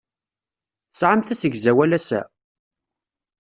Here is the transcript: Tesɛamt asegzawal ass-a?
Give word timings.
Tesɛamt 0.91 1.33
asegzawal 1.33 1.91
ass-a? 1.97 2.21